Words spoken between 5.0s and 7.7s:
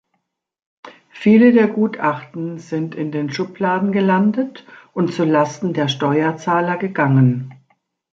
zu Lasten der Steuerzahler gegangen.